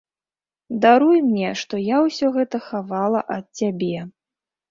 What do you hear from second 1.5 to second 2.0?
што я